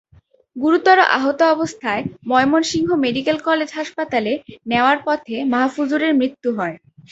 [0.55, 4.33] গুরুতর আহত অবস্থায় ময়মনসিংহ মেডিকেল কলেজ হাসপাতালে
[4.67, 6.75] নেওয়ার পথে মাহফুজুরের মৃত্যু হয়।